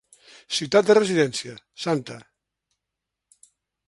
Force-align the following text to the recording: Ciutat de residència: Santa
Ciutat 0.59 0.87
de 0.87 0.95
residència: 0.97 1.53
Santa 1.83 2.17